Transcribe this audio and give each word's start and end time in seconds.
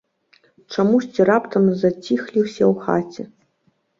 Чамусьці 0.75 1.21
раптам 1.29 1.67
заціхлі 1.81 2.39
ўсе 2.45 2.63
ў 2.69 2.73
хаце. 2.87 3.23